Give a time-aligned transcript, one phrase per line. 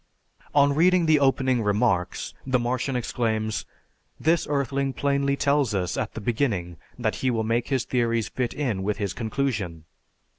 [0.55, 3.67] On reading the opening remarks, the Martian exclaims,
[4.19, 8.55] "This earthling plainly tells us at the beginning that he will make his theories fit
[8.55, 9.85] in with his conclusion!